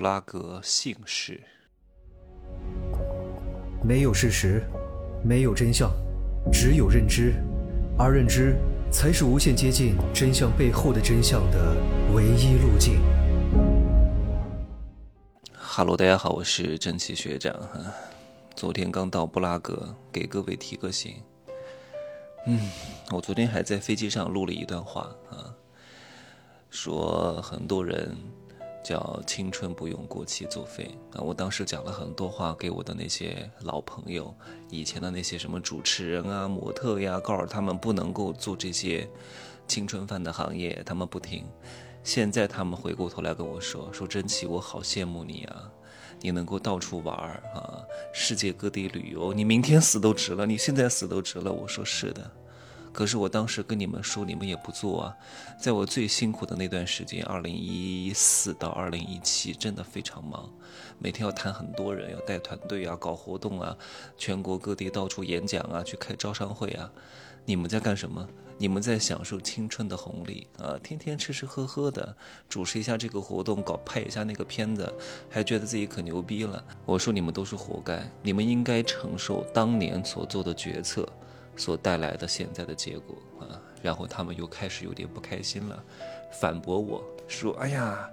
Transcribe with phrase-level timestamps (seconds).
[0.00, 1.38] 布拉格姓氏。
[3.84, 4.64] 没有事实，
[5.22, 5.92] 没有真相，
[6.50, 7.34] 只有认知，
[7.98, 8.56] 而认知
[8.90, 11.76] 才是无限接近真相背后的真相的
[12.14, 12.98] 唯一路径。
[15.52, 17.92] 哈喽，大家好，我是真奇学长哈。
[18.56, 21.16] 昨天刚到布拉格，给各位提个醒。
[22.46, 22.58] 嗯，
[23.10, 25.52] 我昨天还在飞机上录了一段话啊，
[26.70, 28.16] 说很多人。
[28.82, 31.20] 叫青春不用过期作废啊！
[31.20, 34.34] 我当时讲了很多话给我的那些老朋友，
[34.70, 39.08] 以前的那些什么主持人啊、模特呀，告诉他们不能够做这些
[39.68, 41.44] 青春饭的行业，他们不听。
[42.02, 45.70] 现在他们回过头来跟我说：“说真奇，我好羡慕你啊，
[46.20, 47.14] 你能够到处玩
[47.54, 47.84] 啊，
[48.14, 52.30] 世界各地旅游，你明天死都值了，你现在死都值了。”我说：“是的。”
[52.92, 55.16] 可是我当时跟你们说，你们也不做啊。
[55.58, 60.50] 在我最辛苦的那段时间，二零一四到二零一七，真的非常忙，
[60.98, 63.76] 每天要谈很多人，要带团队啊，搞活动啊，
[64.18, 66.90] 全国各地到处演讲啊，去开招商会啊。
[67.44, 68.28] 你们在干什么？
[68.58, 72.14] 你们在享受青春的红利啊，天天吃吃喝喝的，
[72.48, 74.92] 主持一下这个活动，搞拍一下那个片子，
[75.30, 76.62] 还觉得自己可牛逼了。
[76.84, 81.08] 我说你们都是活该，你们应该承受当年所做的决策。
[81.56, 85.82] 所带来的现在的结果啊，然后他们又开始有点不开心了，
[86.32, 88.10] 反驳我说：“哎呀，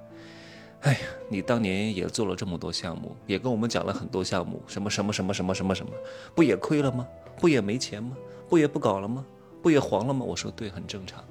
[0.82, 1.00] 哎呀，
[1.30, 5.92] 你当年也做了这么多项目，也跟我们讲了很多项目，什么什么什么什么什么什么，
[6.36, 7.08] 不也亏了吗？
[7.40, 8.18] 不也没钱吗？
[8.50, 9.26] 不也不搞了吗？
[9.62, 11.24] 不也黄了吗？”我说：“对，很正常。”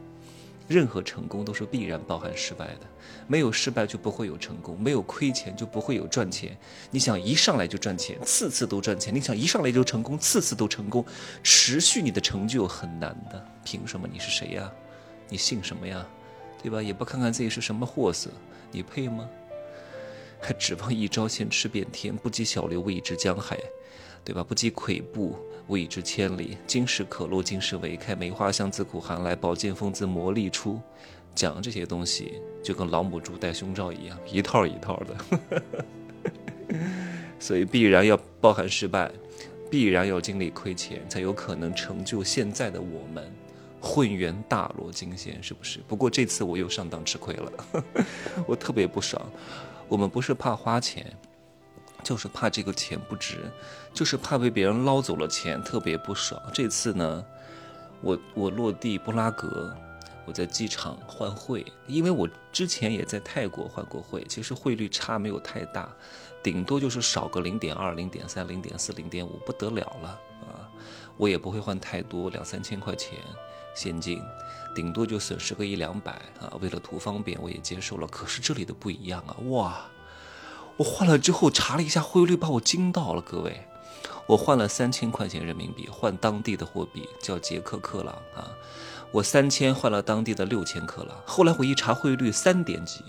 [0.69, 2.81] 任何成功都是必然包含失败的，
[3.27, 6.57] 没有失败就不会有成功，没有亏钱就不会有赚钱。
[6.91, 11.05] 你想一上来就赚钱，次次都赚钱；你想一上来就成功，次次都成功，
[11.43, 13.45] 持续你的成就很难的。
[13.65, 14.09] 凭什么？
[14.13, 14.73] 你是谁呀？
[15.29, 16.05] 你姓什么呀？
[16.63, 16.83] 对吧？
[16.83, 18.31] 也不看看自己是什么货色，
[18.73, 19.29] 你配吗？
[20.41, 23.59] 还指望一朝先吃遍天，不及小流未知江海，
[24.27, 24.45] 对吧？
[24.45, 25.39] 不及跬步。
[25.69, 28.15] 未至千里，今时可落，今时未开。
[28.15, 30.81] 梅花香自苦寒来，宝剑锋自磨砺出。
[31.35, 35.85] 讲这些东西就跟老母猪戴胸罩一样，一套一套的。
[37.41, 39.11] 所以必然要包含失败，
[39.69, 43.29] 必然要经历亏钱，才有可能成就现在的我们。
[43.81, 45.81] 混元大罗金仙是不是？
[45.89, 47.53] 不过这次我又上当吃亏了，
[48.47, 49.21] 我特别不爽。
[49.89, 51.13] 我们不是怕花钱。
[52.07, 53.51] 就是怕这个钱不值，
[53.93, 56.41] 就是怕被别人捞走了钱，特别不爽。
[56.55, 57.25] 这次呢，
[58.01, 59.77] 我我落地布拉格，
[60.25, 65.93] 我在机场换汇，因为我之前也在泰国换过汇，其实汇率差没有太大，
[66.45, 70.09] 顶多就是少个零点二、零点三、零点四、零点五，不得了了
[70.47, 70.71] 啊！
[71.17, 73.19] 我也不会换太多，两三千块钱
[73.75, 74.23] 现金，
[74.77, 76.53] 顶多就损失个一两百啊。
[76.61, 78.07] 为了图方便，我也接受了。
[78.07, 79.85] 可是这里的不一样啊，哇！
[80.77, 83.23] 我换了之后查了一下汇率，把我惊到了。
[83.23, 83.67] 各位，
[84.27, 88.51] 我换了三千块钱人民币换当地的货币，叫捷克克朗啊。
[89.11, 91.17] 我三千换了当地的六千克朗。
[91.25, 93.01] 后来我一查汇率三点几，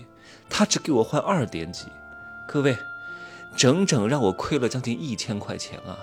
[0.48, 1.86] 他只给我换二点几。
[2.46, 2.78] 各位，
[3.54, 5.98] 整整让我亏了将近一千块钱啊！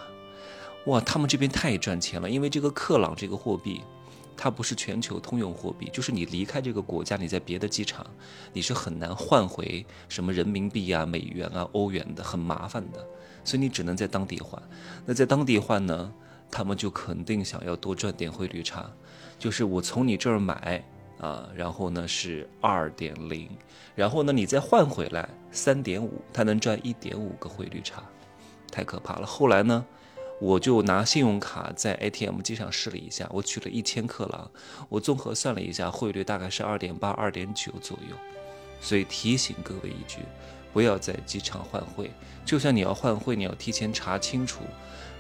[0.85, 3.81] 哇，他们这边太赚钱了，因为这个克朗这个货币。
[4.38, 8.06] 它不是全球通用货币，就是你离开这个国家，你在别的机场，
[8.51, 13.00] 你是很难换回什么人民币啊、美元啊、欧元的，很麻烦的，
[13.44, 14.62] 所以你只能在当地换。
[15.06, 16.13] 那在当地换呢，
[16.51, 18.91] 他们就肯定想要多赚点汇率差，
[19.40, 20.84] 就是我从你这儿买
[21.19, 23.50] 啊，然后呢是二点零，
[23.95, 28.03] 然后呢你再换回来三点五，他能赚一点五个汇率差，
[28.69, 29.25] 太可怕了。
[29.25, 29.85] 后来呢？
[30.40, 34.51] 我就拿信用卡在 ATM 机上试了一下，我取了一千克朗，
[34.90, 38.16] 我综合算了一下，汇率大概是二点八、二点九左右。
[38.81, 40.19] 所以提醒各位一句，
[40.74, 42.12] 不要在机场换汇。
[42.45, 44.59] 就算你要换汇，你要提前查清楚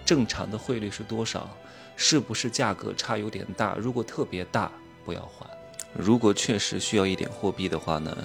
[0.05, 1.49] 正常的汇率是多少，
[1.95, 3.75] 是不是价格差有点大？
[3.75, 4.71] 如果特别大，
[5.05, 5.49] 不要换。
[5.97, 8.15] 如果确实需要一点货币的话呢，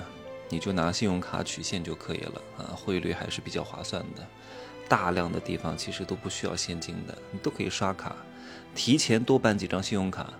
[0.50, 4.26] 你就拿信用卡取现就可以了啊，汇率还是比较划算的。
[4.88, 8.16] 大量的地方其实都不需要现金的，你都可以刷卡，
[8.74, 10.34] 提前多办几张信用卡，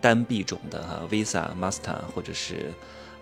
[0.00, 2.72] 单币种的哈，Visa、Master 或者是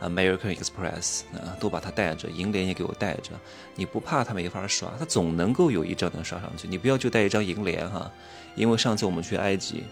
[0.02, 3.30] American Express 啊，都把它带着，银联也给我带着。
[3.74, 6.68] 你不怕它没法刷，它总能够有一张能刷上去。
[6.68, 8.12] 你不要就带一张银联哈，
[8.54, 9.84] 因为上次我们去埃及，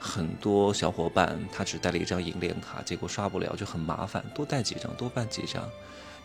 [0.00, 5.62] 很多小伙伴他只带了一张银联卡，结果刷不了就很麻烦，多带几张，多办几张。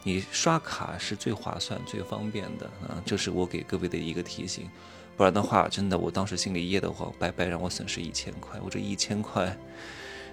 [0.02, 3.02] 你刷卡是最划算、最方便的啊！
[3.06, 4.70] 这是我给各位的一个提醒，
[5.18, 8.60] 不然的话，真的我当时心里噎得慌，白白让我损失一千块。
[8.64, 9.58] 我这一千块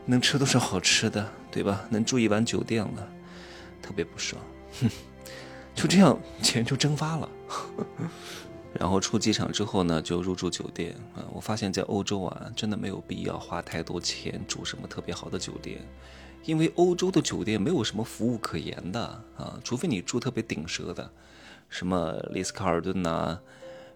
[0.04, 1.86] 能吃多少好吃的，对吧？
[1.90, 3.08] 能住一晚酒店了，
[3.80, 4.40] 特别不爽。
[4.80, 4.90] 哼，
[5.74, 7.28] 就这样钱就蒸发了。
[8.74, 11.24] 然后出机场之后呢，就入住酒店啊。
[11.32, 15.80] 我发现，在欧洲啊，真的没有必要花太多钱住什么特别好的酒店，
[16.44, 19.00] 因为欧洲的酒店没有什么服务可言的
[19.36, 21.10] 啊，除非你住特别顶奢的，
[21.68, 23.38] 什么丽思卡尔顿呐，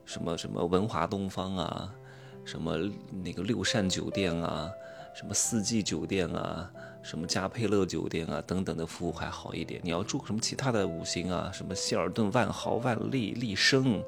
[0.05, 1.93] 什么什么文华东方啊，
[2.45, 2.77] 什么
[3.25, 4.71] 那个六善酒店啊，
[5.19, 6.71] 什么四季酒店啊。
[7.03, 14.03] 什么嘉佩乐酒店啊等等的服务还好一点，你要住什么其他的五星啊，什么希尔顿、万豪、万丽、丽笙，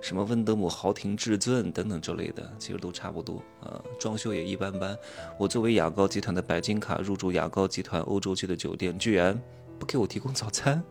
[0.00, 4.96] 什么温德姆豪庭、至尊等等之类的，其实都差不多啊，装修也一般般。
[5.36, 9.38] 我作为雅高集团的白金卡入住雅高集团欧洲区的酒店，居然
[9.78, 10.82] 不给我提供早餐，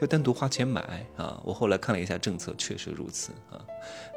[0.00, 1.38] 要单独花钱买啊！
[1.44, 3.60] 我后来看了一下政策，确实如此啊。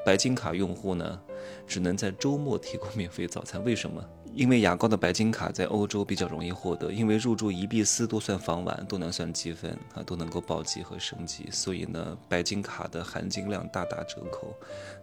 [0.05, 1.19] 白金卡用户呢，
[1.67, 4.01] 只能在周末提供免费早餐，为什么？
[4.35, 14.53] 因为雅高的白金卡在欧洲比较容易获得，因为入住伊比斯都算房晚，都能算积分啊，都能够保级和升级，所以呢，白金卡的含金量大打折扣。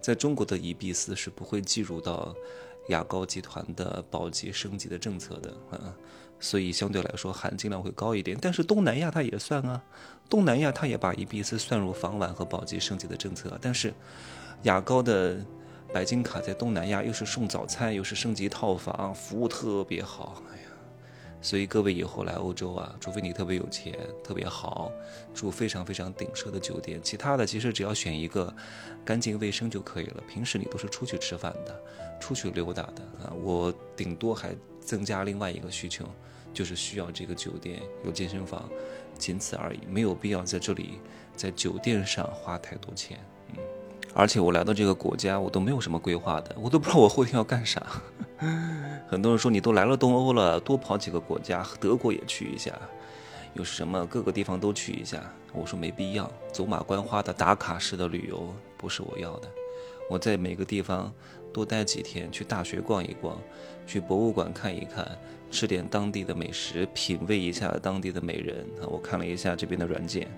[0.02, 2.34] 在中国的伊比斯是不会计入到
[2.90, 5.96] 雅高集团的保级升级的政策的啊，
[6.38, 8.36] 所以相对来说含金量会高一点。
[8.38, 9.82] 但是东南亚它也算啊，
[10.28, 13.94] 东南亚它也把伊比斯算入房晚和保级升级的政策，但是
[14.64, 15.42] 雅高的。
[15.92, 20.42] 白金卡在东南亚又是送早餐，又是升级套房，服务特别好。
[20.50, 20.62] 哎呀，
[21.42, 23.94] 所以各位以后来欧洲啊，除非你特别有钱、
[24.24, 24.90] 特别好，
[25.34, 28.52] 住非常非常顶奢的酒店，其他的其实只要选一个
[29.04, 30.22] 干净卫生就可以了。
[30.26, 31.78] 平时你都是出去吃饭的，
[32.18, 33.32] 出去溜达的啊。
[33.42, 36.06] 我顶多还增加另外一个需求，
[36.54, 38.66] 就是需要这个酒店有健身房，
[39.18, 41.00] 仅此而已，没有必要在这里
[41.36, 43.18] 在酒店上花太多钱。
[44.14, 47.82] 而且我来到这个国家，我都没有什么规划的，我都不知道我后天要干啥。
[49.08, 52.72] 很多人说你都来了东欧了，多跑几个国家，德国也去一下，
[53.54, 55.22] 有什么各个地方都去一下。
[55.52, 59.48] 我说没必要，走马观花的打卡式的旅游不是我要的。
[60.10, 61.12] 我在每个地方
[61.52, 63.38] 多待几天，去大学逛一逛，
[63.86, 65.06] 去博物馆看一看，
[65.50, 68.88] 吃点当地的美食，品味一下当地的美人啊。
[68.88, 70.30] 我看了一下这边的软件。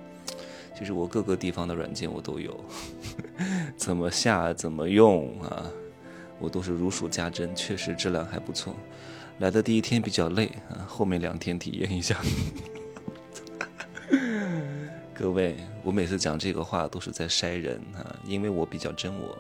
[0.77, 2.59] 其实我各个地方的软件我都有，
[3.77, 5.65] 怎么下怎么用啊，
[6.39, 8.75] 我都是如数家珍，确实质量还不错。
[9.39, 12.21] 来的第一天比较累啊，后面两天体验一下。
[15.15, 19.39] 各位，我每次讲这个话都是在筛人啊，因为我比较真我。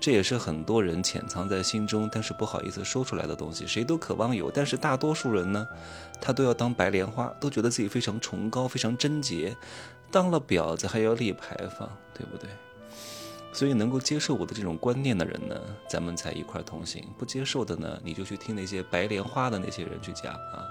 [0.00, 3.66] 这也是很多人潜藏在心中，但是不好意思说出来的东西。
[3.66, 5.66] 谁都渴望有，但是大多数人呢，
[6.20, 9.56] 他都要当白莲花，都觉得自己非常崇高、非常贞洁。
[10.10, 12.48] 当了婊子还要立牌坊，对不对？
[13.52, 15.54] 所以能够接受我的这种观念的人呢，
[15.88, 20.66] 咱们才一块同行；不接受的呢，你就去听那些白莲花的那些人去讲啊，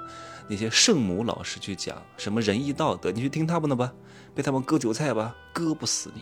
[0.49, 3.91] 那些圣母老师去讲什么仁义道德，你去听他们的吧，
[4.35, 6.21] 被他们割韭菜吧，割不死你。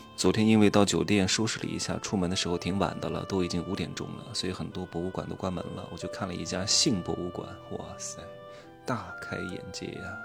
[0.16, 5.88] 昨天因为到酒店收拾了一下，出门的时候挺晚的了，都已经五点钟了，所以很多博物馆都关门了。
[5.90, 8.20] 我就看了一家性博物馆，哇塞，
[8.86, 10.16] 大开眼界呀！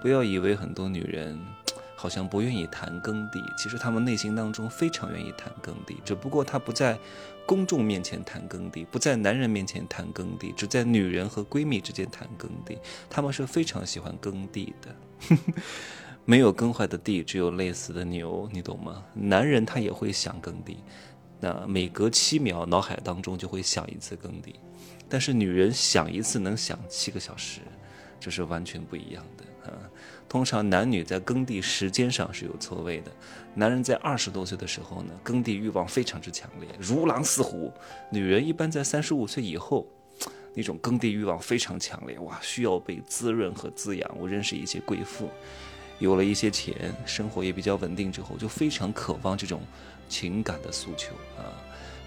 [0.00, 1.38] 不要以为很多女人
[1.94, 6.98] 好像不愿意谈耕地，其实她们内心当中非常愿意谈耕地，只不过她不在
[7.46, 12.76] 公众面前谈耕地，不在男人面前谈耕地，只在女人和闺蜜之间谈耕地。
[13.08, 15.36] 她们是非常喜欢耕地的。
[16.24, 19.04] 没有耕坏的地，只有累死的牛，你懂吗？
[19.12, 20.78] 男人他也会想耕地，
[21.40, 24.54] 那每隔七秒脑海当中就会想一次耕地，
[25.08, 27.60] 但是女人想一次能想七个小时，
[28.20, 29.74] 这是完全不一样的啊。
[30.28, 33.10] 通常男女在耕地时间上是有错位的，
[33.54, 37.68] 男人在二十多岁的时候呢，耕地欲望非常之强烈，如狼似虎；
[38.10, 39.86] 女人一般在三十五岁以后，
[40.54, 44.10] 那种耕地欲望非常强烈，哇，需要被滋润和滋养。
[44.18, 45.28] 我认识一些贵妇。
[46.02, 49.60] 有了一些钱，生活也比较稳定之后，就非常渴望这种
[50.08, 51.54] 情感的诉求啊，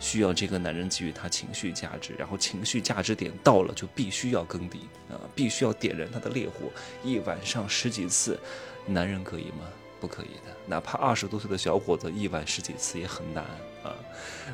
[0.02, 6.70] 需要这个男人给予他情绪价值，然后情绪价值点到了，就必须要耕地啊，必须要点燃他的烈火，
[7.06, 8.38] 一晚上十几次，
[8.86, 9.64] 男人可以吗？
[10.02, 13.46] 不可以的，哪怕二十多岁的小伙子一晚十几次也很难
[13.82, 13.96] 啊。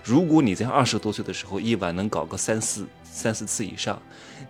[0.04, 4.00] 如果你在二十多岁的时候一晚能搞个三四三四次以上，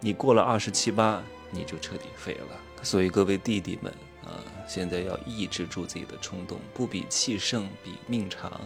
[0.02, 2.60] 你过了二十七八，你就彻底废了。
[2.84, 3.94] 所以各位弟弟们。
[4.24, 4.38] 啊，
[4.74, 8.62] 现在要抑制住自己的冲动，不比气盛，比命长。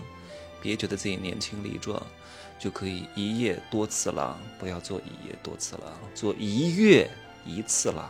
[0.61, 1.99] 别觉得自己年轻力壮，
[2.59, 4.39] 就可以一夜多次郎。
[4.59, 7.09] 不要做一夜多次郎，做一月
[7.43, 8.07] 一次郎。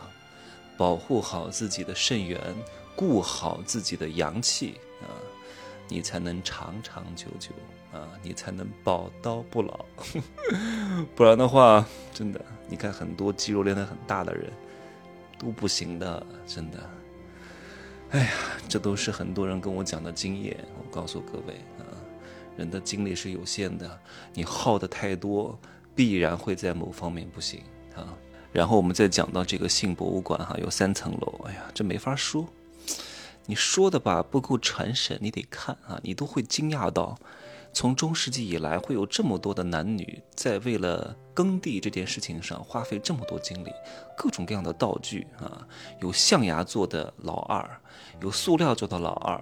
[0.76, 2.38] 保护好自己的肾源，
[2.94, 5.08] 顾好自己的阳气啊，
[5.88, 7.50] 你才能长长久久
[7.98, 9.86] 啊，你才能宝刀不老。
[11.16, 14.52] 不然的话，真的，你看很多肌肉练得很大的人，
[15.38, 16.78] 都不行的，真的。
[18.10, 18.30] 哎呀，
[18.68, 20.56] 这都是很多人跟我讲的经验。
[20.78, 21.82] 我告诉各位啊，
[22.56, 23.98] 人的精力是有限的，
[24.32, 25.58] 你耗的太多，
[25.94, 27.60] 必然会在某方面不行
[27.94, 28.16] 啊。
[28.52, 32.46] 然后我们再讲到这个性博物馆哈，有三层楼，哎呀，这没法说。
[33.44, 37.18] 你说的吧不够传神，你得看啊，你都会惊讶到。
[37.76, 43.70] 从中世纪以来，会有这么多的男女在为了耕地这件事情上花费这么多精力，
[44.16, 45.60] 各种各样的道具啊，
[46.00, 47.68] 有象牙做的老二，
[48.22, 49.38] 有塑料做的老二，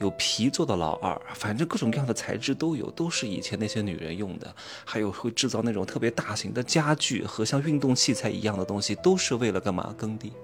[0.00, 4.54] 有皮做的老二，反正各种各样的材质都有，都是以前那些女人用的。
[4.84, 9.94] 还有会制造那种特别大型的家具和像运动器材一样的东西，都是为了干嘛？
[9.96, 10.34] 耕地。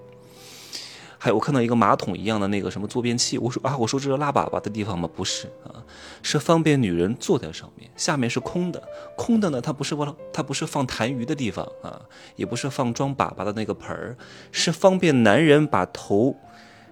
[1.25, 5.09] 还有我看到一个马桶一样的那个什么坐便器，我说啊，我说这是拉粑粑的地方吗？
[5.11, 5.81] 不是啊，
[6.21, 8.79] 是方便女人坐在上面，下面是空的。
[9.17, 11.99] 空的呢，它不是放它不是放痰盂的地方啊，
[12.35, 14.15] 也不是放装粑粑的那个盆儿，
[14.51, 16.37] 是方便男人把头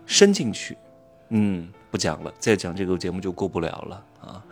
[0.08, 0.76] 伸进去。
[1.30, 4.44] 嗯，不讲了，再讲这个节目就过不了了啊。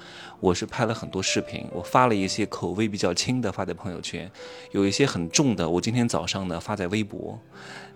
[0.42, 4.30] 我是拍了很多视频，我发了一些口味比较轻的发在朋友圈，
[4.72, 7.40] 有一些很重的，我今天早上呢发在微博，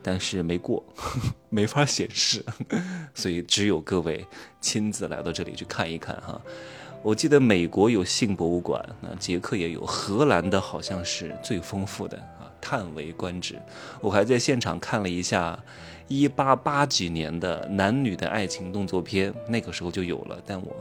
[0.03, 0.85] 但是没过，
[1.49, 2.45] 没法显示，
[3.15, 4.23] 所以只有各位
[4.61, 6.39] 亲自来到这里去看一看哈。
[7.01, 13.59] 我记得美国有性博物馆，那捷克也有，荷兰的好像是最丰富的啊，叹为观止。
[13.99, 15.57] 我还在现场看了一下
[16.07, 20.75] 一八八几年的男女的爱情动作片，那个时候就有了，但我。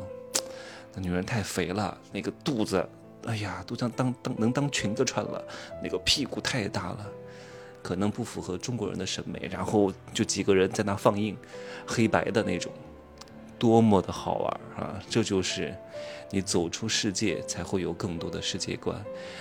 [1.01, 2.87] 女人太肥了，那个肚子，
[3.27, 5.43] 哎呀，都像当当能当裙子穿了。
[5.83, 7.07] 那个屁股太大了，
[7.83, 9.49] 可能不符合中国人的审美。
[9.51, 11.37] 然后就几个人在那放映，
[11.87, 12.73] 黑白的那种，
[13.59, 15.01] 多么的好玩啊！
[15.09, 15.75] 这就是
[16.31, 18.97] 你走出世界才会有更多的世界观。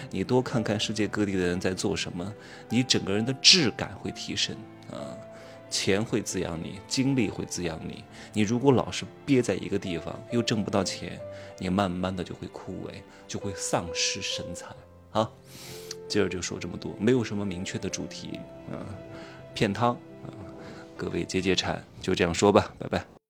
[0.09, 2.33] 你多看看世界各地的人在做什么，
[2.69, 4.55] 你整个人的质感会提升
[4.91, 4.97] 啊。
[5.73, 8.03] 钱会滋养你，精力会滋养你。
[8.31, 11.19] 你如果老是憋在一个地方，又挣不到钱，
[11.57, 12.91] 你慢慢的就会枯萎，
[13.27, 14.67] 就会丧失神采。
[15.09, 15.33] 好，
[16.07, 18.39] 今儿就说这么多，没有什么明确的主题
[18.71, 18.85] 啊，
[19.55, 20.29] 片汤啊，
[20.95, 23.22] 各位解解馋，就这样说吧，拜拜。